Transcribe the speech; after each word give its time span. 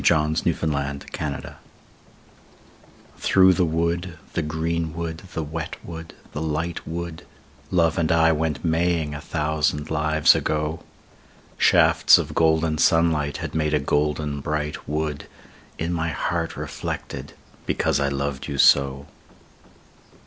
ROSEMARY 0.03 0.51
51 0.53 1.01
THROUGH 3.17 3.51
THE 3.53 3.53
WOOD 3.53 3.53
THKOUGH 3.53 3.55
the 3.55 3.65
wood, 3.65 4.17
the 4.33 4.41
green 4.41 4.93
wood, 4.95 5.21
the 5.35 5.43
wet 5.43 5.75
wood, 5.85 6.15
the 6.31 6.41
light 6.41 6.87
wood, 6.87 7.23
Love 7.69 7.99
and 7.99 8.11
I 8.11 8.31
went 8.31 8.65
maying 8.65 9.13
a 9.13 9.21
thousand 9.21 9.91
lives 9.91 10.33
ago; 10.33 10.81
Shafts 11.59 12.17
of 12.17 12.33
golden 12.33 12.79
sunlight 12.79 13.37
had 13.37 13.53
made 13.53 13.75
a 13.75 13.79
golden 13.79 14.39
bright 14.39 14.89
wood 14.89 15.27
In 15.77 15.93
my 15.93 16.09
heart 16.09 16.57
reflected, 16.57 17.33
because 17.67 17.99
I 17.99 18.07
loved 18.09 18.47
you 18.47 18.57
so. 18.57 19.05